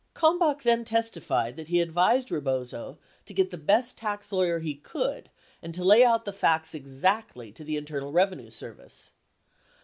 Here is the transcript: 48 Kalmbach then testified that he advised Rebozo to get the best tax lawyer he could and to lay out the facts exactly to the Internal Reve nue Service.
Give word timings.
48 0.15 0.19
Kalmbach 0.39 0.63
then 0.63 0.83
testified 0.83 1.55
that 1.57 1.67
he 1.67 1.79
advised 1.79 2.31
Rebozo 2.31 2.97
to 3.27 3.33
get 3.35 3.51
the 3.51 3.55
best 3.59 3.99
tax 3.99 4.31
lawyer 4.31 4.57
he 4.57 4.73
could 4.73 5.29
and 5.61 5.75
to 5.75 5.83
lay 5.83 6.03
out 6.03 6.25
the 6.25 6.33
facts 6.33 6.73
exactly 6.73 7.51
to 7.51 7.63
the 7.63 7.77
Internal 7.77 8.11
Reve 8.11 8.35
nue 8.35 8.49
Service. 8.49 9.11